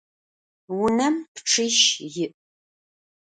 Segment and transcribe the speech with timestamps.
[0.75, 1.79] Vunem pççiş
[2.13, 2.27] yi'.